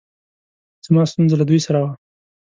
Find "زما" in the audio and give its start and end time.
0.85-1.01